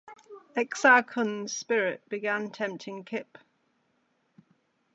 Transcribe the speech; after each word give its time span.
Exar 0.55 1.05
Kun's 1.05 1.55
spirit 1.55 2.01
began 2.09 2.49
tempting 2.49 3.03
Kyp. 3.03 3.37